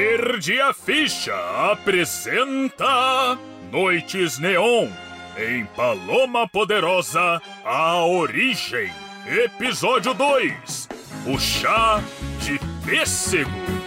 Verde 0.00 0.58
a 0.62 0.72
Ficha 0.72 1.34
apresenta 1.70 3.38
Noites 3.70 4.38
Neon 4.38 4.88
em 5.36 5.66
Paloma 5.76 6.48
Poderosa 6.48 7.38
A 7.62 8.02
Origem, 8.06 8.90
Episódio 9.26 10.14
2 10.14 10.88
O 11.26 11.38
Chá 11.38 12.02
de 12.40 12.58
Pêssego. 12.82 13.79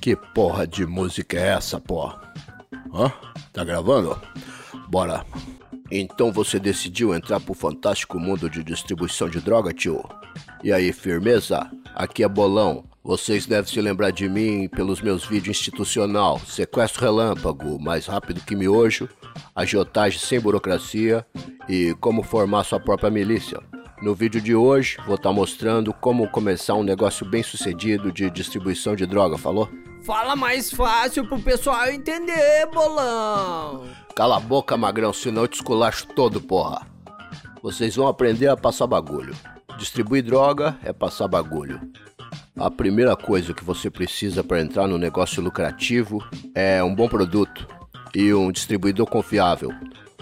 Que 0.00 0.16
porra 0.16 0.66
de 0.66 0.86
música 0.86 1.36
é 1.36 1.48
essa, 1.48 1.78
porra? 1.78 2.32
Hã? 2.94 3.12
Tá 3.52 3.62
gravando? 3.62 4.18
Bora. 4.88 5.26
Então 5.90 6.32
você 6.32 6.58
decidiu 6.58 7.14
entrar 7.14 7.38
pro 7.38 7.52
fantástico 7.52 8.18
mundo 8.18 8.48
de 8.48 8.64
distribuição 8.64 9.28
de 9.28 9.40
droga, 9.40 9.74
tio? 9.74 10.02
E 10.64 10.72
aí, 10.72 10.90
firmeza? 10.90 11.70
Aqui 11.94 12.24
é 12.24 12.28
Bolão. 12.28 12.84
Vocês 13.04 13.44
devem 13.44 13.70
se 13.70 13.78
lembrar 13.78 14.10
de 14.10 14.26
mim 14.26 14.68
pelos 14.68 15.02
meus 15.02 15.26
vídeos 15.26 15.58
institucional, 15.58 16.38
sequestro 16.38 17.02
relâmpago, 17.02 17.78
mais 17.78 18.06
rápido 18.06 18.40
que 18.40 18.56
miojo, 18.56 19.06
agiotagem 19.54 20.18
sem 20.18 20.40
burocracia 20.40 21.26
e 21.68 21.94
como 22.00 22.22
formar 22.22 22.64
sua 22.64 22.80
própria 22.80 23.10
milícia. 23.10 23.60
No 24.00 24.14
vídeo 24.14 24.40
de 24.40 24.54
hoje, 24.54 24.96
vou 25.04 25.16
estar 25.16 25.32
mostrando 25.32 25.92
como 25.92 26.30
começar 26.30 26.74
um 26.74 26.82
negócio 26.82 27.28
bem 27.28 27.42
sucedido 27.42 28.10
de 28.10 28.30
distribuição 28.30 28.96
de 28.96 29.04
droga, 29.04 29.36
falou? 29.36 29.68
Fala 30.02 30.34
mais 30.34 30.70
fácil 30.70 31.26
pro 31.26 31.38
pessoal 31.40 31.86
entender, 31.88 32.66
bolão. 32.72 33.86
Cala 34.16 34.38
a 34.38 34.40
boca, 34.40 34.76
magrão, 34.76 35.12
senão 35.12 35.42
eu 35.42 35.48
te 35.48 35.54
esculacho 35.54 36.06
todo, 36.08 36.40
porra. 36.40 36.86
Vocês 37.62 37.96
vão 37.96 38.08
aprender 38.08 38.48
a 38.48 38.56
passar 38.56 38.86
bagulho. 38.86 39.34
Distribuir 39.78 40.24
droga 40.24 40.78
é 40.82 40.92
passar 40.92 41.28
bagulho. 41.28 41.80
A 42.58 42.70
primeira 42.70 43.14
coisa 43.16 43.54
que 43.54 43.64
você 43.64 43.90
precisa 43.90 44.42
para 44.42 44.60
entrar 44.60 44.86
no 44.86 44.98
negócio 44.98 45.42
lucrativo 45.42 46.24
é 46.54 46.82
um 46.82 46.94
bom 46.94 47.08
produto 47.08 47.66
e 48.14 48.32
um 48.32 48.50
distribuidor 48.50 49.06
confiável. 49.06 49.70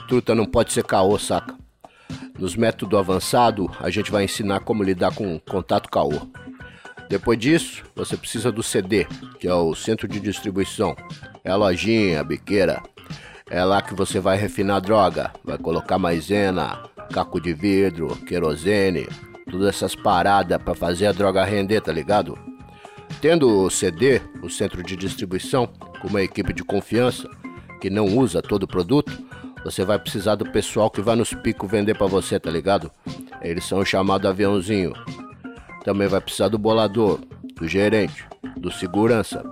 Truta 0.09 0.34
não 0.34 0.47
pode 0.47 0.73
ser 0.73 0.84
caô, 0.84 1.19
saca? 1.19 1.55
Nos 2.39 2.55
métodos 2.56 2.99
avançados, 2.99 3.69
a 3.81 3.91
gente 3.91 4.11
vai 4.11 4.25
ensinar 4.25 4.61
como 4.61 4.83
lidar 4.83 5.15
com 5.15 5.39
contato 5.41 5.89
caô. 5.89 6.29
Depois 7.09 7.39
disso, 7.39 7.83
você 7.97 8.17
precisa 8.17 8.53
do 8.53 8.62
CD, 8.62 9.06
que 9.41 9.48
é 9.48 9.55
o 9.55 9.75
centro 9.75 10.06
de 10.06 10.20
distribuição. 10.20 10.95
É 11.42 11.50
a 11.50 11.56
lojinha, 11.56 12.20
a 12.20 12.25
biqueira. 12.25 12.83
É 13.50 13.65
lá 13.65 13.81
que 13.81 13.95
você 13.95 14.20
vai 14.20 14.37
refinar 14.37 14.77
a 14.77 14.81
droga, 14.81 15.33
vai 15.42 15.56
colocar 15.56 15.98
maisena, 15.98 16.83
caco 17.12 17.41
de 17.41 17.55
vidro, 17.55 18.15
querosene, 18.27 19.09
todas 19.50 19.69
essas 19.69 19.95
paradas 19.95 20.61
para 20.62 20.75
fazer 20.75 21.06
a 21.06 21.12
droga 21.12 21.45
render, 21.45 21.81
tá 21.81 21.91
ligado? 21.91 22.39
Tendo 23.22 23.65
o 23.65 23.70
CD, 23.70 24.20
o 24.43 24.50
centro 24.50 24.83
de 24.83 24.95
distribuição, 24.95 25.67
com 26.00 26.09
uma 26.09 26.22
equipe 26.22 26.53
de 26.53 26.62
confiança 26.62 27.27
que 27.81 27.89
não 27.89 28.05
usa 28.05 28.43
todo 28.43 28.65
o 28.65 28.69
produto, 28.69 29.19
você 29.65 29.84
vai 29.84 29.98
precisar 29.98 30.34
do 30.34 30.50
pessoal 30.50 30.91
que 30.91 31.00
vai 31.00 31.17
nos 31.17 31.33
picos 31.33 31.70
vender 31.70 31.97
para 31.97 32.06
você, 32.06 32.39
tá 32.39 32.50
ligado? 32.50 32.91
Eles 33.41 33.65
são 33.65 33.83
chamados 33.84 34.28
aviãozinho. 34.28 34.93
Também 35.89 36.06
vai 36.06 36.20
precisar 36.20 36.48
do 36.48 36.58
bolador, 36.58 37.19
do 37.56 37.67
gerente, 37.67 38.22
do 38.58 38.70
segurança, 38.70 39.42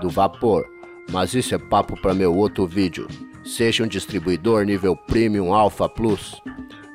do 0.00 0.08
vapor. 0.08 0.64
Mas 1.10 1.34
isso 1.34 1.52
é 1.52 1.58
papo 1.58 2.00
para 2.00 2.14
meu 2.14 2.32
outro 2.32 2.64
vídeo. 2.64 3.08
Seja 3.44 3.82
um 3.82 3.88
distribuidor 3.88 4.64
nível 4.64 4.94
Premium 4.94 5.52
Alpha 5.52 5.88
Plus. 5.88 6.40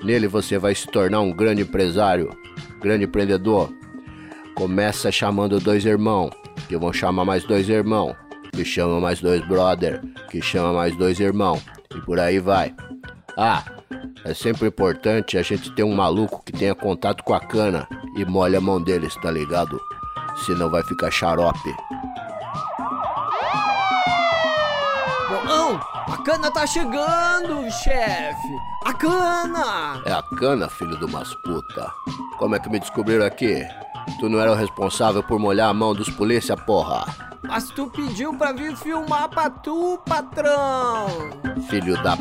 Nele 0.02 0.30
você 0.30 0.58
vai 0.58 0.74
se 0.74 0.88
tornar 0.88 1.20
um 1.20 1.34
grande 1.34 1.64
empresário, 1.64 2.30
grande 2.80 3.04
empreendedor. 3.04 3.70
Começa 4.56 5.12
chamando 5.12 5.60
dois 5.60 5.84
irmãos, 5.84 6.32
que 6.70 6.78
vão 6.78 6.94
chamar 6.94 7.26
mais 7.26 7.44
dois 7.44 7.68
irmãos, 7.68 8.16
que 8.54 8.64
chama 8.64 9.02
mais 9.02 9.20
dois 9.20 9.46
brother, 9.46 10.02
que 10.32 10.42
chama 10.42 10.72
mais 10.72 10.96
dois 10.96 11.20
irmãos, 11.20 11.62
e 11.94 12.00
por 12.00 12.18
aí 12.18 12.40
vai. 12.40 12.74
Ah, 13.36 13.62
é 14.24 14.34
sempre 14.34 14.70
importante 14.70 15.38
a 15.38 15.42
gente 15.42 15.70
ter 15.76 15.84
um 15.84 15.94
maluco 15.94 16.42
que 16.46 16.54
tenha 16.54 16.74
contato 16.74 17.26
com 17.26 17.34
a 17.34 17.42
cana 17.42 17.86
e 18.16 18.26
molhe 18.26 18.56
a 18.56 18.62
mão 18.62 18.82
deles, 18.82 19.16
tá 19.16 19.30
ligado? 19.30 19.80
Senão 20.46 20.70
vai 20.70 20.84
ficar 20.84 21.12
xarope. 21.12 21.76
Bolão, 25.30 25.80
a 26.08 26.18
cana 26.24 26.52
tá 26.52 26.66
chegando, 26.66 27.70
chefe. 27.72 28.56
A 28.86 28.94
cana! 28.94 30.02
É 30.06 30.14
a 30.14 30.22
cana, 30.22 30.70
filho 30.70 30.96
do 30.98 31.08
umas 31.08 31.34
puta. 31.36 31.92
Como 32.38 32.56
é 32.56 32.60
que 32.60 32.70
me 32.70 32.80
descobriram 32.80 33.26
aqui? 33.26 33.66
Tu 34.20 34.30
não 34.30 34.40
era 34.40 34.52
o 34.52 34.56
responsável 34.56 35.24
por 35.24 35.40
molhar 35.40 35.70
a 35.70 35.74
mão 35.74 35.94
dos 35.94 36.10
polícia, 36.10 36.56
porra? 36.56 37.06
Mas 37.42 37.70
tu 37.70 37.88
pediu 37.88 38.34
pra 38.38 38.52
vir 38.52 38.76
filmar 38.76 39.30
pra 39.30 39.50
tu, 39.50 40.00
patrão. 40.06 41.08
Filho 41.70 42.02
da 42.04 42.18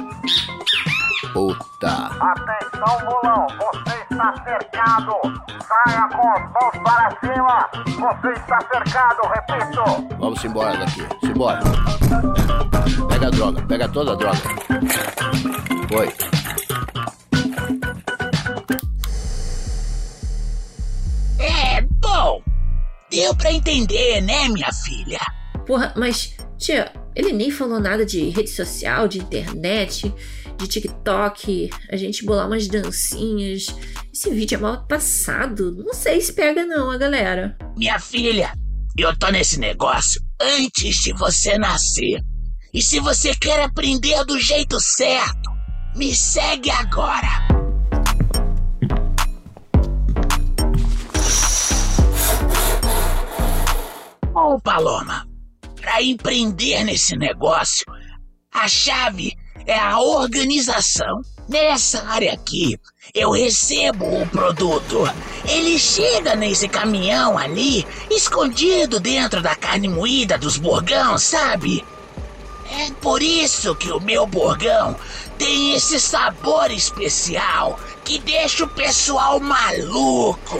puta. 1.35 1.89
Atenção, 2.21 2.99
bolão, 3.05 3.47
você 3.59 3.97
está 4.11 4.33
cercado. 4.45 5.13
Saia 5.67 6.09
com 6.09 6.31
as 6.31 6.43
mãos 6.53 6.79
para 6.85 7.11
cima. 7.21 7.69
Você 7.85 8.29
está 8.33 8.59
cercado, 8.73 9.21
repito. 9.29 10.17
Vamos 10.19 10.45
embora 10.45 10.77
daqui. 10.79 11.03
Simbora. 11.27 11.61
Pega 13.09 13.27
a 13.27 13.31
droga, 13.31 13.63
pega 13.63 13.89
toda 13.89 14.13
a 14.13 14.15
droga. 14.15 14.39
Foi. 15.89 16.15
É, 21.41 21.83
bom. 22.01 22.41
Deu 23.11 23.35
pra 23.35 23.53
entender, 23.53 24.21
né, 24.23 24.49
minha 24.49 24.73
filha? 24.73 25.21
Porra, 25.67 25.93
mas, 25.97 26.37
tia, 26.59 26.93
ele 27.17 27.33
nem 27.33 27.51
falou 27.51 27.81
nada 27.81 28.05
de 28.05 28.29
rede 28.31 28.51
social, 28.51 29.09
de 29.09 29.19
internet, 29.19 30.13
de 30.59 30.69
TikTok, 30.69 31.71
a 31.91 31.97
gente 31.97 32.25
bolar 32.25 32.47
umas 32.47 32.69
dancinhas. 32.69 33.67
Esse 34.13 34.31
vídeo 34.31 34.57
é 34.57 34.61
mal 34.61 34.87
passado. 34.87 35.75
Não 35.85 35.95
sei 35.95 36.21
se 36.21 36.33
pega 36.33 36.65
não, 36.65 36.91
a 36.91 36.97
galera. 36.97 37.57
Minha 37.77 37.99
filha, 37.99 38.53
eu 38.97 39.17
tô 39.17 39.31
nesse 39.31 39.59
negócio 39.59 40.23
antes 40.41 40.97
de 40.97 41.13
você 41.13 41.59
nascer. 41.59 42.21
E 42.73 42.83
se 42.83 43.01
você 43.01 43.35
quer 43.35 43.61
aprender 43.63 44.25
do 44.25 44.39
jeito 44.39 44.81
certo, 44.81 45.51
me 45.97 46.15
segue 46.15 46.71
agora. 46.71 47.29
Ô, 54.35 54.61
Paloma, 54.61 55.27
para 55.81 56.03
empreender 56.03 56.83
nesse 56.83 57.17
negócio, 57.17 57.87
a 58.53 58.67
chave 58.67 59.33
é 59.67 59.79
a 59.79 59.99
organização. 59.99 61.23
Nessa 61.47 62.03
área 62.09 62.33
aqui, 62.33 62.81
eu 63.15 63.31
recebo 63.31 64.23
o 64.23 64.27
produto. 64.27 65.05
Ele 65.47 65.79
chega 65.79 66.35
nesse 66.35 66.67
caminhão 66.69 67.37
ali, 67.37 67.87
escondido 68.11 68.99
dentro 68.99 69.43
da 69.43 69.55
carne 69.55 69.87
moída 69.87 70.39
dos 70.39 70.57
burgão, 70.57 71.19
sabe? 71.19 71.85
É 72.71 72.91
por 73.03 73.23
isso 73.23 73.75
que 73.75 73.93
o 73.93 74.01
meu 74.01 74.27
burgão 74.27 74.97
tem 75.37 75.75
esse 75.75 76.01
sabor 76.01 76.71
especial 76.71 77.79
que 78.05 78.19
deixa 78.19 78.65
o 78.65 78.69
pessoal 78.69 79.39
maluco. 79.39 80.59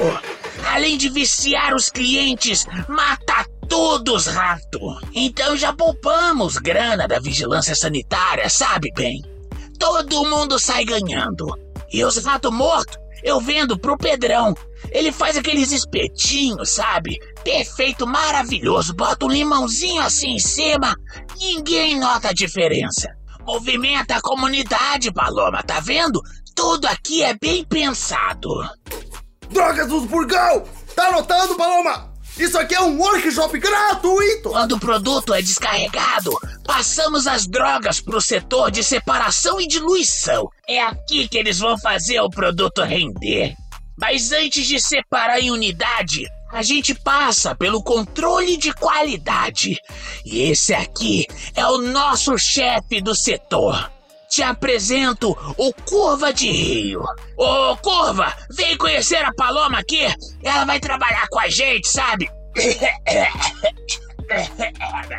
Além 0.67 0.99
de 0.99 1.09
viciar 1.09 1.75
os 1.75 1.91
clientes, 1.91 2.67
mata 2.89 3.47
todos 3.75 4.27
rato. 4.29 5.01
Então 5.13 5.57
já 5.57 5.73
poupamos 5.73 6.59
grana 6.59 7.09
da 7.09 7.19
vigilância 7.19 7.75
sanitária, 7.75 8.49
sabe 8.49 8.93
bem? 8.95 9.21
Todo 9.81 10.25
mundo 10.27 10.61
sai 10.61 10.85
ganhando. 10.85 11.45
E 11.93 12.05
os 12.05 12.17
ratos 12.19 12.53
mortos 12.53 12.97
eu 13.25 13.41
vendo 13.41 13.77
pro 13.77 13.99
Pedrão. 13.99 14.55
Ele 14.93 15.11
faz 15.11 15.37
aqueles 15.37 15.73
espetinhos, 15.73 16.71
sabe? 16.71 17.19
Perfeito, 17.43 18.07
maravilhoso. 18.07 18.95
Bota 18.95 19.27
um 19.27 19.31
limãozinho 19.31 20.03
assim 20.03 20.37
em 20.37 20.39
cima. 20.39 20.95
Ninguém 21.41 21.99
nota 21.99 22.29
a 22.29 22.33
diferença. 22.33 23.09
Movimenta 23.45 24.15
a 24.15 24.23
comunidade, 24.23 25.13
Paloma, 25.13 25.65
tá 25.65 25.81
vendo? 25.81 26.23
Tudo 26.55 26.87
aqui 26.87 27.25
é 27.25 27.35
bem 27.35 27.65
pensado. 27.65 28.51
Drogas 29.51 29.89
dos 29.89 30.05
Burgão! 30.05 30.63
Tá 30.95 31.09
anotando, 31.09 31.57
Paloma? 31.57 32.14
Isso 32.37 32.59
aqui 32.59 32.75
é 32.75 32.81
um 32.81 32.99
workshop 32.99 33.57
gratuito! 33.61 34.51
Quando 34.51 34.73
o 34.73 34.81
produto 34.81 35.33
é 35.33 35.41
descarregado, 35.41 36.33
passamos 36.65 37.29
as 37.29 37.47
drogas 37.47 38.01
pro 38.01 38.21
setor 38.21 38.73
de 38.73 38.83
separação 38.83 39.61
e 39.61 39.69
diluição. 39.69 40.51
É 40.69 40.83
aqui 40.83 41.29
que 41.29 41.39
eles 41.39 41.61
vão 41.61 41.79
fazer 41.79 42.19
o 42.21 42.29
produto 42.29 42.83
render. 42.83 43.55
Mas 43.97 44.33
antes 44.33 44.67
de 44.67 44.81
separar 44.81 45.41
em 45.41 45.53
unidade, 45.53 46.27
a 46.51 46.61
gente 46.63 46.93
passa 46.93 47.55
pelo 47.55 47.81
controle 47.81 48.57
de 48.57 48.73
qualidade. 48.73 49.79
E 50.25 50.43
esse 50.43 50.75
aqui 50.75 51.27
é 51.55 51.65
o 51.65 51.79
nosso 51.79 52.37
chefe 52.37 53.01
do 53.01 53.15
setor. 53.15 53.94
Te 54.29 54.43
apresento 54.43 55.37
o 55.57 55.73
Curva 55.73 56.33
de 56.33 56.51
Rio. 56.51 57.05
Ô, 57.37 57.77
Curva, 57.77 58.35
vem 58.51 58.77
conhecer 58.77 59.25
a 59.25 59.33
Paloma 59.33 59.79
aqui. 59.79 60.07
Ela 60.43 60.65
vai 60.65 60.81
trabalhar 60.81 61.29
com 61.29 61.39
a 61.39 61.49
gente, 61.49 61.87
sabe? 61.87 62.29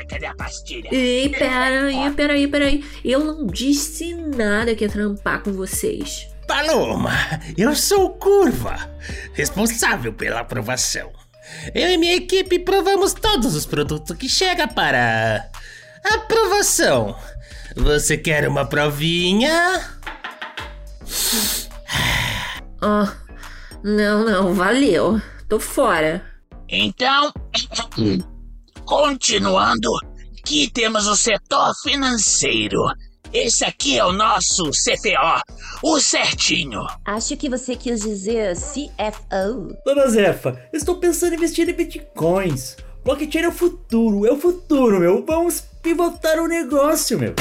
Cadê 0.09 0.25
a 0.25 0.35
pastilha? 0.35 0.89
Ei, 0.91 1.29
peraí, 1.29 2.11
peraí, 2.11 2.47
peraí. 2.47 2.83
Eu 3.03 3.23
não 3.23 3.45
disse 3.45 4.15
nada 4.15 4.75
que 4.75 4.83
ia 4.83 4.89
trampar 4.89 5.43
com 5.43 5.53
vocês. 5.53 6.27
Paloma, 6.47 7.11
eu 7.57 7.75
sou 7.75 8.05
o 8.05 8.09
Curva, 8.11 8.89
responsável 9.33 10.13
pela 10.13 10.41
aprovação. 10.41 11.11
Eu 11.73 11.89
e 11.89 11.97
minha 11.97 12.15
equipe 12.15 12.59
provamos 12.59 13.13
todos 13.13 13.55
os 13.55 13.65
produtos 13.65 14.15
que 14.17 14.29
chegam 14.29 14.67
para 14.67 15.49
aprovação. 16.13 17.15
Você 17.75 18.17
quer 18.17 18.47
uma 18.47 18.65
provinha? 18.65 19.81
Oh, 22.81 23.07
não, 23.83 24.25
não, 24.25 24.53
valeu. 24.53 25.21
Tô 25.49 25.59
fora. 25.59 26.23
Então, 26.69 27.31
continuando, 28.85 29.89
aqui 30.39 30.69
temos 30.71 31.07
o 31.07 31.15
setor 31.15 31.73
financeiro. 31.83 32.81
Esse 33.33 33.65
aqui 33.65 33.99
é 33.99 34.05
o 34.05 34.13
nosso 34.13 34.69
CFO, 34.71 35.41
o 35.83 35.99
certinho. 35.99 36.85
Acho 37.03 37.35
que 37.35 37.49
você 37.49 37.75
quis 37.75 38.01
dizer 38.01 38.55
CFO. 38.55 39.75
Dona 39.85 40.07
Zefa, 40.07 40.57
estou 40.71 40.95
pensando 40.95 41.33
em 41.33 41.35
investir 41.35 41.67
em 41.67 41.73
bitcoins. 41.73 42.77
Blockchain 43.03 43.43
é 43.43 43.49
o 43.49 43.51
futuro, 43.51 44.25
é 44.25 44.31
o 44.31 44.39
futuro, 44.39 44.99
meu. 44.99 45.23
Vamos 45.25 45.63
pivotar 45.85 46.39
o 46.39 46.47
negócio, 46.47 47.19
meu. 47.19 47.35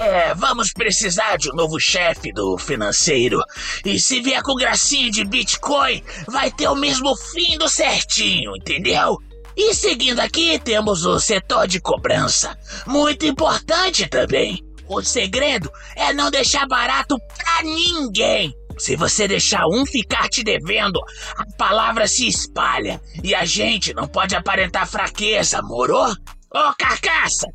É, 0.00 0.32
vamos 0.36 0.72
precisar 0.72 1.36
de 1.36 1.50
um 1.50 1.56
novo 1.56 1.80
chefe 1.80 2.32
do 2.32 2.56
financeiro. 2.56 3.42
E 3.84 3.98
se 3.98 4.20
vier 4.20 4.40
com 4.44 4.54
gracinha 4.54 5.10
de 5.10 5.24
Bitcoin, 5.24 6.00
vai 6.28 6.52
ter 6.52 6.68
o 6.68 6.76
mesmo 6.76 7.16
fim 7.16 7.58
do 7.58 7.68
certinho, 7.68 8.56
entendeu? 8.56 9.18
E 9.56 9.74
seguindo 9.74 10.20
aqui, 10.20 10.60
temos 10.60 11.04
o 11.04 11.18
setor 11.18 11.66
de 11.66 11.80
cobrança. 11.80 12.56
Muito 12.86 13.26
importante 13.26 14.06
também. 14.08 14.64
O 14.88 15.02
segredo 15.02 15.68
é 15.96 16.12
não 16.12 16.30
deixar 16.30 16.64
barato 16.68 17.18
pra 17.36 17.64
ninguém. 17.64 18.54
Se 18.78 18.96
você 18.96 19.26
deixar 19.26 19.66
um 19.66 19.84
ficar 19.84 20.28
te 20.28 20.42
devendo, 20.44 21.00
a 21.36 21.44
palavra 21.56 22.06
se 22.06 22.28
espalha 22.28 23.00
e 23.22 23.34
a 23.34 23.44
gente 23.44 23.92
não 23.92 24.06
pode 24.06 24.36
aparentar 24.36 24.86
fraqueza, 24.86 25.60
morou? 25.62 26.08
Ô 26.54 26.74
carcaça, 26.78 27.46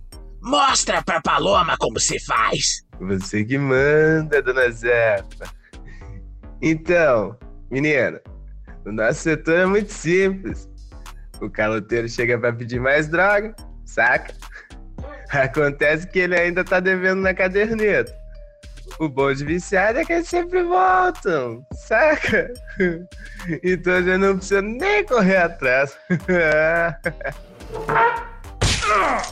mostra 0.41 1.01
pra 1.01 1.21
Paloma 1.21 1.77
como 1.79 1.99
se 1.99 2.19
faz. 2.19 2.83
Você 2.99 3.43
que 3.45 3.57
manda, 3.57 4.41
dona 4.41 4.69
Zefa. 4.69 5.51
Então, 6.61 7.37
menina, 7.71 8.21
o 8.85 8.91
nosso 8.91 9.21
setor 9.21 9.59
é 9.59 9.65
muito 9.65 9.91
simples. 9.91 10.69
O 11.41 11.49
caloteiro 11.49 12.07
chega 12.07 12.37
pra 12.37 12.53
pedir 12.53 12.79
mais 12.79 13.07
droga, 13.07 13.55
saca? 13.85 14.33
Acontece 15.29 16.07
que 16.07 16.19
ele 16.19 16.35
ainda 16.35 16.63
tá 16.63 16.79
devendo 16.79 17.21
na 17.21 17.33
caderneta. 17.33 18.22
O 18.99 19.09
bom 19.09 19.33
de 19.33 19.43
viciado 19.43 19.99
é 19.99 20.05
que 20.05 20.13
eles 20.13 20.27
sempre 20.27 20.63
voltam, 20.63 21.65
saca? 21.73 22.53
Então 23.61 24.01
já 24.01 24.17
não 24.17 24.37
precisa 24.37 24.61
nem 24.61 25.05
correr 25.05 25.37
atrás. 25.37 25.97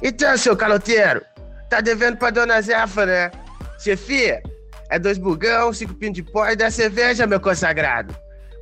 Então, 0.02 0.36
seu 0.38 0.56
caloteiro, 0.56 1.22
tá 1.69 1.81
devendo 1.81 2.18
pra 2.18 2.31
dona 2.31 2.62
Zefa, 2.62 3.06
né? 3.06 3.31
Chefia, 3.78 4.42
é 4.90 4.98
dois 4.98 5.18
bugão, 5.18 5.72
cinco 5.72 5.94
pinos 5.94 6.16
de 6.16 6.24
pó 6.24 6.48
e 6.50 6.56
dá 6.56 6.72
cerveja, 6.72 7.28
meu 7.28 7.40
consagrado. 7.40 8.16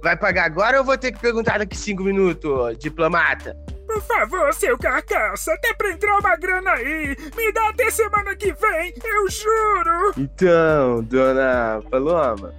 Vai 0.03 0.17
pagar 0.17 0.45
agora 0.45 0.79
ou 0.79 0.85
vou 0.85 0.97
ter 0.97 1.11
que 1.11 1.19
perguntar 1.19 1.59
daqui 1.59 1.77
cinco 1.77 2.03
minutos, 2.03 2.77
diplomata? 2.77 3.55
Por 3.89 4.03
favor, 4.03 4.53
seu 4.53 4.77
carcaça, 4.77 5.51
até 5.51 5.73
pra 5.73 5.89
entrar 5.89 6.19
uma 6.19 6.35
grana 6.35 6.73
aí. 6.73 7.17
Me 7.35 7.51
dá 7.51 7.69
até 7.69 7.89
semana 7.89 8.35
que 8.35 8.53
vem, 8.53 8.93
eu 9.03 9.27
juro. 9.31 10.13
Então, 10.15 11.03
dona 11.05 11.81
Paloma, 11.89 12.53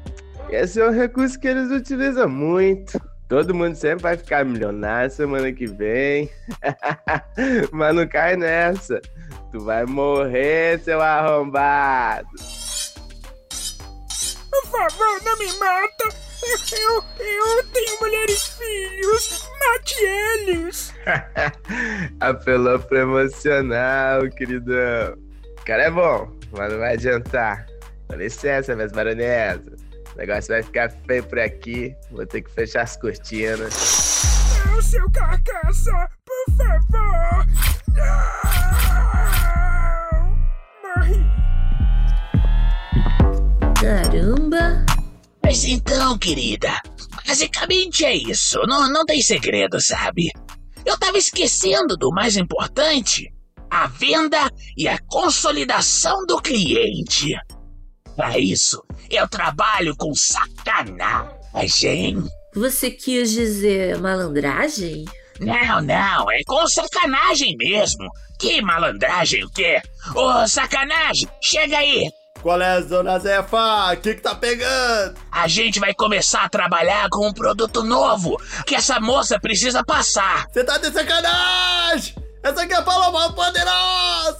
esse 0.50 0.80
é 0.80 0.88
um 0.88 0.90
recurso 0.90 1.38
que 1.38 1.46
eles 1.46 1.70
utilizam 1.70 2.28
muito. 2.28 3.00
Todo 3.28 3.54
mundo 3.54 3.76
sempre 3.76 4.02
vai 4.02 4.16
ficar 4.16 4.44
milionário 4.44 5.08
semana 5.12 5.52
que 5.52 5.66
vem. 5.66 6.28
Mas 7.70 7.94
não 7.94 8.08
cai 8.08 8.36
nessa. 8.36 9.00
Tu 9.52 9.60
vai 9.60 9.86
morrer, 9.86 10.80
seu 10.80 11.00
arrombado. 11.00 12.26
Por 14.50 14.66
favor, 14.66 15.22
não 15.22 15.38
me 15.38 15.46
mata. 15.60 16.29
Eu, 16.42 17.04
eu 17.18 17.64
tenho 17.72 18.00
mulher 18.00 18.26
e 18.28 18.36
filhos. 18.36 19.48
Mate 19.58 19.94
eles. 20.00 20.94
Apelou 22.20 22.78
pro 22.78 22.98
emocional, 22.98 24.28
queridão. 24.30 25.18
O 25.60 25.64
cara 25.64 25.84
é 25.84 25.90
bom, 25.90 26.32
mas 26.52 26.72
não 26.72 26.78
vai 26.78 26.94
adiantar. 26.94 27.66
Com 28.08 28.16
licença, 28.16 28.74
minhas 28.74 28.92
baronesas. 28.92 29.80
O 30.14 30.18
negócio 30.18 30.52
vai 30.52 30.62
ficar 30.62 30.90
feio 31.06 31.22
por 31.24 31.38
aqui. 31.38 31.94
Vou 32.10 32.26
ter 32.26 32.42
que 32.42 32.50
fechar 32.50 32.82
as 32.82 32.96
cortinas. 32.96 33.74
Não, 34.66 34.82
seu 34.82 35.10
carcaça, 35.10 36.08
por 36.24 36.46
favor. 36.56 37.46
Não. 37.94 38.20
Morri. 40.82 41.24
Caramba! 43.80 44.99
Mas 45.50 45.64
então, 45.64 46.16
querida, 46.16 46.80
basicamente 47.26 48.04
é 48.04 48.14
isso. 48.14 48.60
Não, 48.68 48.88
não 48.88 49.04
tem 49.04 49.20
segredo, 49.20 49.82
sabe? 49.82 50.30
Eu 50.86 50.96
tava 50.96 51.18
esquecendo 51.18 51.96
do 51.96 52.12
mais 52.12 52.36
importante: 52.36 53.28
a 53.68 53.88
venda 53.88 54.48
e 54.76 54.86
a 54.86 54.96
consolidação 55.08 56.24
do 56.24 56.40
cliente. 56.40 57.34
Para 58.14 58.38
isso, 58.38 58.80
eu 59.10 59.26
trabalho 59.28 59.96
com 59.96 60.14
sacanagem. 60.14 61.34
Você 62.54 62.92
quis 62.92 63.32
dizer 63.32 63.98
malandragem? 63.98 65.04
Não, 65.40 65.82
não, 65.82 66.30
é 66.30 66.44
com 66.46 66.64
sacanagem 66.68 67.56
mesmo. 67.56 68.08
Que 68.38 68.62
malandragem 68.62 69.42
o 69.42 69.50
quê? 69.50 69.82
Ô, 70.14 70.46
sacanagem, 70.46 71.28
chega 71.42 71.78
aí. 71.78 72.08
Qual 72.42 72.60
é, 72.60 72.80
dona 72.80 73.18
Zefa? 73.18 73.92
O 73.92 73.96
que 73.98 74.14
que 74.14 74.22
tá 74.22 74.34
pegando? 74.34 75.14
A 75.30 75.46
gente 75.46 75.78
vai 75.78 75.92
começar 75.92 76.44
a 76.44 76.48
trabalhar 76.48 77.08
com 77.10 77.28
um 77.28 77.32
produto 77.34 77.84
novo 77.84 78.40
que 78.66 78.74
essa 78.74 78.98
moça 78.98 79.38
precisa 79.38 79.84
passar. 79.84 80.46
Você 80.50 80.64
tá 80.64 80.78
de 80.78 80.90
sacanagem! 80.90 82.14
Essa 82.42 82.62
aqui 82.62 82.72
é 82.72 82.76
a 82.76 82.82
Paloma 82.82 83.32
Poderosa! 83.34 84.38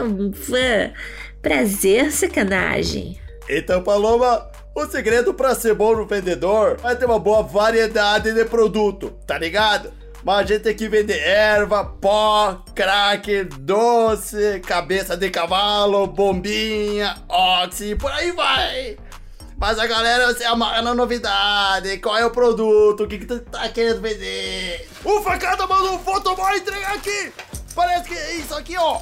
Ufa! 0.30 0.94
Prazer, 1.42 2.10
sacanagem. 2.10 3.20
Então, 3.48 3.82
Paloma, 3.82 4.48
o 4.74 4.86
segredo 4.86 5.34
pra 5.34 5.54
ser 5.54 5.74
bom 5.74 5.94
no 5.94 6.06
vendedor 6.06 6.78
é 6.84 6.94
ter 6.94 7.04
uma 7.04 7.18
boa 7.18 7.42
variedade 7.42 8.32
de 8.32 8.44
produto, 8.46 9.10
tá 9.26 9.36
ligado? 9.36 9.92
Mas 10.22 10.36
a 10.36 10.42
gente 10.44 10.62
tem 10.62 10.76
que 10.76 10.88
vender 10.88 11.18
erva, 11.18 11.84
pó, 11.84 12.62
crack, 12.74 13.44
doce, 13.44 14.60
cabeça 14.66 15.16
de 15.16 15.30
cavalo, 15.30 16.06
bombinha, 16.06 17.16
oxi, 17.28 17.94
por 17.96 18.10
aí 18.12 18.30
vai! 18.32 18.98
Mas 19.56 19.78
a 19.78 19.86
galera 19.86 20.34
se 20.34 20.44
amarra 20.44 20.82
na 20.82 20.94
novidade, 20.94 21.98
qual 21.98 22.16
é 22.16 22.24
o 22.24 22.30
produto, 22.30 23.04
o 23.04 23.08
que, 23.08 23.18
que 23.18 23.26
tu 23.26 23.40
tá 23.40 23.68
querendo 23.68 24.00
vender? 24.00 24.88
O 25.04 25.22
facada 25.22 25.66
mandou 25.66 25.94
um 25.94 25.98
fotoboy 25.98 26.56
entregar 26.56 26.94
aqui! 26.94 27.32
Parece 27.74 28.08
que 28.08 28.14
é 28.14 28.34
isso 28.36 28.54
aqui, 28.54 28.76
ó! 28.76 29.00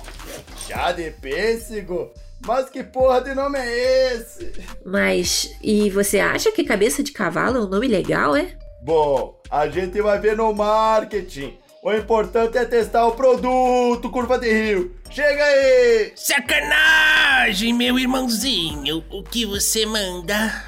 Chá 0.67 0.93
de 0.93 1.11
pêssego? 1.11 2.13
Mas 2.47 2.71
que 2.71 2.85
porra 2.85 3.21
de 3.21 3.35
nome 3.35 3.59
é 3.59 4.15
esse? 4.15 4.53
Mas, 4.85 5.51
e 5.61 5.91
você 5.91 6.21
acha 6.21 6.53
que 6.53 6.63
cabeça 6.63 7.03
de 7.03 7.11
cavalo 7.11 7.59
é 7.59 7.61
um 7.61 7.69
nome 7.69 7.89
legal, 7.89 8.37
é? 8.37 8.57
Bom, 8.81 9.41
a 9.51 9.69
gente 9.69 10.01
vai 10.01 10.19
ver 10.19 10.37
no 10.37 10.53
marketing. 10.55 11.59
O 11.83 11.93
importante 11.93 12.59
é 12.59 12.65
testar 12.65 13.07
o 13.07 13.13
produto, 13.13 14.11
curva 14.11 14.39
de 14.39 14.53
rio. 14.53 14.97
Chega 15.11 15.45
aí! 15.45 16.13
Sacanagem, 16.17 17.73
meu 17.73 17.99
irmãozinho. 17.99 19.05
O 19.11 19.23
que 19.23 19.47
você 19.47 19.87
manda? 19.87 20.65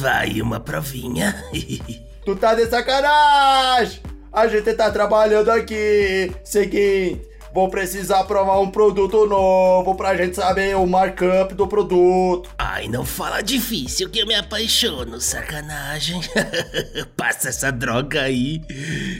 Vai 0.00 0.40
uma 0.40 0.60
provinha. 0.60 1.34
Tu 2.24 2.36
tá 2.36 2.54
de 2.54 2.66
sacanagem! 2.66 4.02
A 4.32 4.46
gente 4.46 4.72
tá 4.74 4.90
trabalhando 4.90 5.50
aqui. 5.50 6.32
Seguinte, 6.44 7.26
vou 7.52 7.68
precisar 7.68 8.24
provar 8.24 8.60
um 8.60 8.70
produto 8.70 9.26
novo 9.26 9.94
pra 9.94 10.16
gente 10.16 10.36
saber 10.36 10.76
o 10.76 10.86
markup 10.86 11.54
do 11.54 11.66
produto. 11.66 12.50
Ai, 12.58 12.88
não 12.88 13.04
fala 13.04 13.40
difícil 13.40 14.08
que 14.08 14.20
eu 14.20 14.26
me 14.26 14.34
apaixono, 14.34 15.20
sacanagem. 15.20 16.20
Passa 17.16 17.48
essa 17.48 17.70
droga 17.70 18.22
aí. 18.22 18.62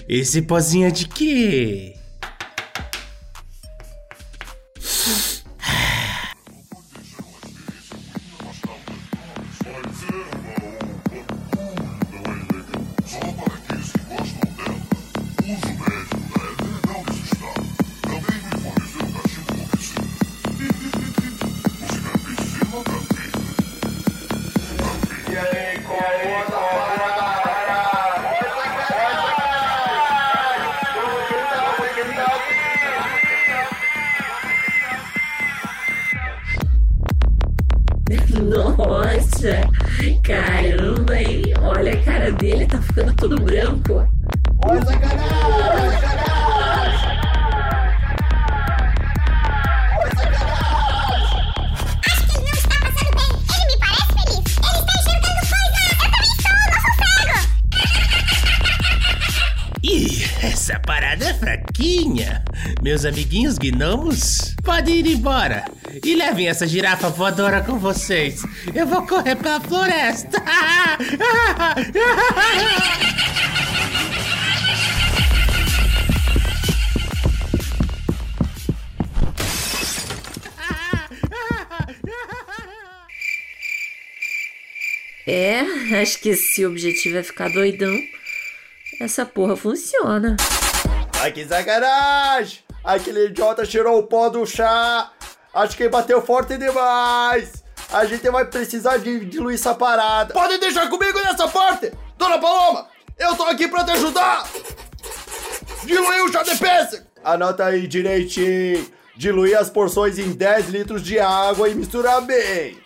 Esse 0.09 0.43
pozinho 0.43 0.89
é 0.89 0.91
de 0.91 1.07
quê? 1.07 2.00
Nossa, 38.51 39.61
caramba, 40.25 41.15
hein? 41.17 41.55
Olha 41.63 41.93
a 41.93 41.97
cara 42.03 42.33
dele, 42.33 42.67
tá 42.67 42.83
ficando 42.83 43.15
todo 43.15 43.41
branco. 43.41 44.05
Olha 44.65 44.85
sacanagem! 44.87 46.01
Sacanagem! 50.17 51.41
Acho 52.11 52.27
que 52.27 52.33
ele 52.37 52.45
não 52.45 52.55
está 52.59 52.75
passando 52.81 53.13
bem. 53.15 53.31
Ele 53.55 53.67
me 53.67 53.77
parece 53.79 54.11
feliz. 54.19 54.43
Ele 54.59 54.79
está 54.81 54.95
enxergando 54.99 55.43
coisas. 55.47 55.87
Eu 55.87 55.95
também 56.11 56.27
estou, 56.35 56.55
não 56.67 56.81
sou 56.83 56.93
cego. 56.99 57.39
Ih, 59.85 60.25
essa 60.43 60.77
parada 60.81 61.25
é 61.25 61.35
fraquinha. 61.35 62.43
Meus 62.83 63.05
amiguinhos 63.05 63.59
gnomos, 63.59 64.55
podem 64.65 64.97
ir 64.97 65.07
embora. 65.07 65.67
E 66.03 66.15
levem 66.15 66.49
essa 66.49 66.67
girafa 66.67 67.11
voadora 67.11 67.61
com 67.61 67.79
vocês. 67.79 68.43
Eu 68.75 68.87
vou 68.87 69.07
correr 69.07 69.37
pela 69.37 69.61
floresta. 69.61 70.43
É, 85.27 85.61
acho 86.01 86.19
que 86.19 86.35
se 86.35 86.65
o 86.65 86.71
objetivo 86.71 87.19
é 87.19 87.23
ficar 87.23 87.51
doidão, 87.51 87.95
essa 89.01 89.25
porra 89.27 89.55
funciona. 89.55 90.37
Ai, 91.21 91.31
que 91.31 91.45
sacanagem! 91.45 92.70
Aquele 92.83 93.27
idiota 93.27 93.67
tirou 93.67 93.99
o 93.99 94.03
pó 94.05 94.29
do 94.29 94.47
chá! 94.47 95.11
Acho 95.53 95.77
que 95.77 95.89
bateu 95.89 96.23
forte 96.23 96.57
demais! 96.57 97.63
A 97.93 98.05
gente 98.05 98.29
vai 98.31 98.45
precisar 98.45 98.97
de 98.99 99.25
diluir 99.27 99.57
essa 99.57 99.75
parada! 99.75 100.33
Pode 100.33 100.59
deixar 100.59 100.89
comigo 100.89 101.19
nessa 101.21 101.49
parte! 101.49 101.93
Dona 102.17 102.39
Paloma! 102.39 102.87
Eu 103.19 103.37
tô 103.37 103.43
aqui 103.45 103.69
pra 103.69 103.85
te 103.85 103.91
ajudar! 103.91 104.49
Diluir 105.85 106.25
o 106.25 106.33
chá 106.33 106.43
de 106.43 106.57
pêssego! 106.57 107.07
Anota 107.23 107.67
aí 107.67 107.87
direitinho! 107.87 108.91
Diluir 109.17 109.59
as 109.59 109.69
porções 109.69 110.19
em 110.19 110.33
10 110.33 110.69
litros 110.69 111.03
de 111.03 111.19
água 111.19 111.69
e 111.69 111.75
misturar 111.75 112.23
bem! 112.23 112.81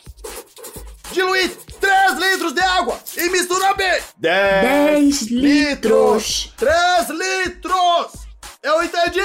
Diluir 1.12 1.54
3 1.80 2.18
litros 2.18 2.52
de 2.52 2.60
água 2.60 2.98
e 3.16 3.30
misturar 3.30 3.76
bem! 3.76 4.00
10 4.18 5.22
litros. 5.30 6.52
3 6.56 7.10
litros! 7.10 8.23
Eu 8.64 8.82
entendi! 8.82 9.20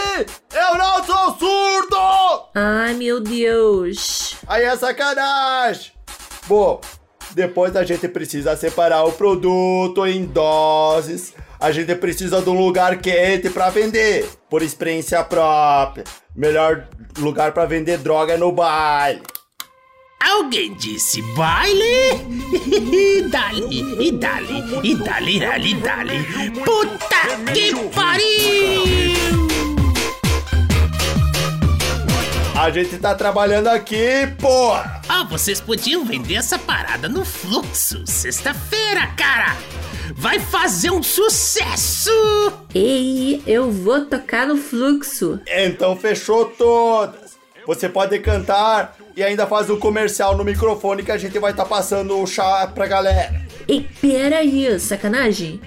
Eu 0.54 0.78
não 0.78 1.02
sou 1.06 1.38
surdo! 1.38 2.50
Ai, 2.54 2.94
meu 2.94 3.22
Deus. 3.22 4.36
Aí 4.46 4.66
é 4.66 4.76
sacanagem! 4.76 5.94
Bom, 6.46 6.82
depois 7.32 7.74
a 7.78 7.86
gente 7.86 8.10
precisa 8.10 8.58
separar 8.58 9.06
o 9.06 9.14
produto 9.14 10.06
em 10.06 10.26
doses. 10.26 11.34
A 11.58 11.72
gente 11.72 11.96
precisa 11.96 12.42
de 12.42 12.50
um 12.50 12.60
lugar 12.60 13.00
quente 13.00 13.50
para 13.50 13.70
vender, 13.70 14.28
por 14.50 14.62
experiência 14.62 15.24
própria. 15.24 16.04
Melhor 16.36 16.90
lugar 17.18 17.54
para 17.54 17.66
vender 17.66 17.98
droga 17.98 18.34
é 18.34 18.38
no 18.38 18.52
baile. 18.52 19.22
Alguém 20.20 20.74
disse 20.74 21.22
baile? 21.34 22.12
dali, 23.32 24.08
e 24.08 24.12
dali, 24.12 24.64
e 24.84 24.96
dali, 24.96 25.40
dali, 25.40 25.74
dali. 25.76 26.52
Puta 26.66 27.54
que 27.54 27.74
pariu! 27.96 29.40
A 32.60 32.70
gente 32.70 32.98
tá 32.98 33.16
trabalhando 33.16 33.68
aqui, 33.68 34.28
porra! 34.42 35.02
Ah, 35.08 35.24
vocês 35.24 35.62
podiam 35.62 36.04
vender 36.04 36.36
essa 36.36 36.60
parada 36.60 37.08
no 37.08 37.24
fluxo. 37.24 38.04
Sexta-feira, 38.06 39.08
cara! 39.16 39.56
Vai 40.14 40.40
fazer 40.42 40.92
um 40.92 41.02
sucesso! 41.02 42.12
Ei, 42.76 43.42
eu 43.48 43.72
vou 43.72 44.06
tocar 44.06 44.46
no 44.46 44.58
fluxo. 44.58 45.40
Então 45.48 45.96
fechou 45.96 46.46
todas. 46.46 47.29
Você 47.70 47.88
pode 47.88 48.18
cantar 48.18 48.98
e 49.16 49.24
ainda 49.24 49.46
faz 49.46 49.70
um 49.70 49.78
comercial 49.78 50.36
no 50.36 50.44
microfone 50.44 51.04
que 51.04 51.12
a 51.12 51.20
gente 51.20 51.38
vai 51.38 51.52
estar 51.52 51.66
passando 51.66 52.18
o 52.18 52.26
chá 52.26 52.66
pra 52.66 52.88
galera. 52.88 53.46
Ei, 53.68 53.88
peraí, 54.02 54.80
sacanagem. 54.80 55.62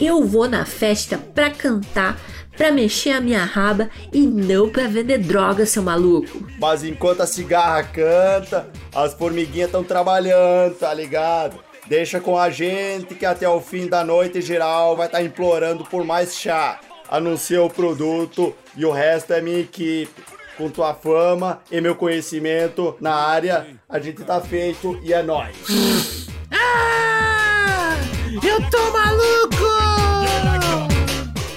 Eu 0.00 0.24
vou 0.24 0.48
na 0.48 0.64
festa 0.64 1.18
pra 1.18 1.50
cantar, 1.50 2.16
pra 2.56 2.70
mexer 2.70 3.10
a 3.10 3.20
minha 3.20 3.44
raba 3.44 3.90
e 4.12 4.24
não 4.24 4.70
pra 4.70 4.86
vender 4.86 5.18
droga, 5.18 5.66
seu 5.66 5.82
maluco. 5.82 6.46
Mas 6.60 6.84
enquanto 6.84 7.22
a 7.22 7.26
cigarra 7.26 7.82
canta, 7.82 8.68
as 8.94 9.12
formiguinhas 9.14 9.66
estão 9.66 9.82
trabalhando, 9.82 10.76
tá 10.76 10.94
ligado? 10.94 11.58
Deixa 11.88 12.20
com 12.20 12.38
a 12.38 12.50
gente 12.50 13.16
que 13.16 13.26
até 13.26 13.48
o 13.48 13.60
fim 13.60 13.88
da 13.88 14.04
noite 14.04 14.40
geral 14.40 14.96
vai 14.96 15.06
estar 15.06 15.24
implorando 15.24 15.84
por 15.84 16.04
mais 16.04 16.36
chá. 16.36 16.78
Anuncia 17.10 17.60
o 17.60 17.68
produto 17.68 18.54
e 18.76 18.84
o 18.84 18.92
resto 18.92 19.32
é 19.32 19.40
minha 19.40 19.58
equipe. 19.58 20.27
Com 20.58 20.68
tua 20.68 20.92
fama 20.92 21.60
e 21.70 21.80
meu 21.80 21.94
conhecimento 21.94 22.96
na 23.00 23.14
área, 23.14 23.64
a 23.88 24.00
gente 24.00 24.24
tá 24.24 24.40
feito 24.40 24.98
e 25.04 25.12
é 25.12 25.22
nóis. 25.22 26.26
Ah! 26.50 27.94
Eu 28.42 28.58
tô 28.68 28.90
maluco! 28.90 29.38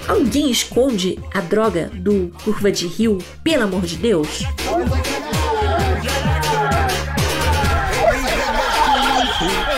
Alguém 0.07 0.51
esconde 0.51 1.17
a 1.33 1.41
droga 1.41 1.89
do 1.95 2.31
Curva 2.43 2.71
de 2.71 2.85
Rio, 2.85 3.17
pelo 3.43 3.63
amor 3.63 3.81
de 3.81 3.97
Deus? 3.97 4.43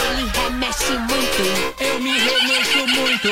Ele 0.03 0.29
remexe 0.35 0.91
muito, 0.91 1.43
eu 1.79 1.99
me 2.01 2.11
remexo 2.11 2.87
muito, 2.87 3.29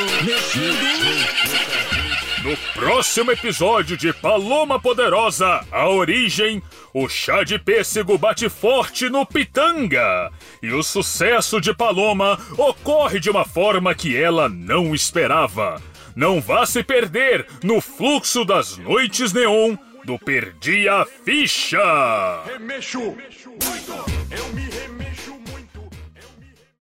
No 2.44 2.58
próximo 2.74 3.32
episódio 3.32 3.96
de 3.96 4.12
Paloma 4.12 4.80
Poderosa, 4.80 5.64
a 5.72 5.88
origem, 5.88 6.62
o 6.92 7.08
chá 7.08 7.44
de 7.44 7.60
pêssego 7.60 8.18
bate 8.18 8.50
forte 8.50 9.12
no 9.12 9.28
Pitanga. 9.28 10.32
E 10.60 10.72
o 10.72 10.82
sucesso 10.82 11.62
de 11.62 11.72
Paloma 11.72 12.40
ocorre 12.58 13.20
de 13.20 13.30
uma 13.30 13.46
forma 13.46 13.94
que 13.94 14.18
ela 14.18 14.50
não 14.50 14.96
esperava. 14.96 15.80
Não 16.16 16.42
vá 16.42 16.66
se 16.66 16.84
perder 16.84 17.46
no 17.64 17.80
fluxo 17.80 18.44
das 18.44 18.76
noites 18.76 19.32
neon 19.32 19.78
do 20.04 20.18
Perdi 20.18 20.90
a 20.90 21.06
Ficha. 21.06 22.44
Remexo 22.46 23.16